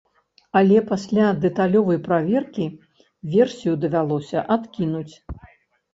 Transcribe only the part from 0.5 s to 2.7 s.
Але пасля дэталёвай праверкі